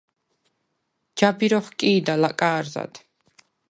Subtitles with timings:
[1.17, 2.93] ჯაბირ ოხკი̄და ლაკა̄რზად.